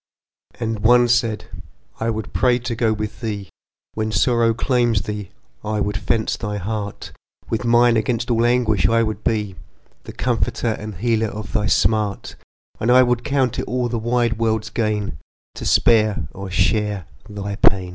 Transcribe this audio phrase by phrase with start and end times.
[0.59, 1.45] And one said,
[1.99, 3.49] "I would pray to go with thee
[3.93, 5.29] When sorrow claims thee;
[5.63, 7.11] I would fence thy heart
[7.51, 9.55] With mine against all anguish; I would be
[10.05, 12.35] The comforter and healer of thy smart;
[12.79, 15.19] And I would count it all the wide world's gain
[15.53, 17.89] To spare or share thy pain!"